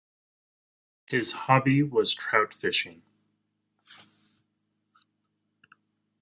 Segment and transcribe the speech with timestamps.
[1.05, 3.03] His hobby was trout fishing.